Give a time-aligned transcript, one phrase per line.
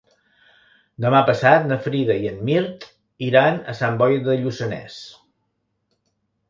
[1.05, 2.89] Demà passat na Frida i en Mirt
[3.29, 4.99] iran a Sant Boi de Lluçanès.